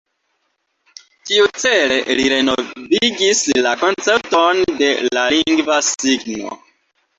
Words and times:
Tiucele 1.31 1.99
li 2.21 2.25
renovigis 2.33 3.43
la 3.67 3.75
koncepton 3.83 4.65
de 4.83 4.91
la 5.19 5.29
lingva 5.37 5.81
signo. 5.93 6.61